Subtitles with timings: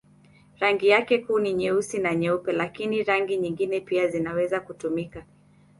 [0.59, 5.25] Rangi yake kuu ni nyeusi na nyeupe, lakini rangi nyingine pia zinaweza kutumika.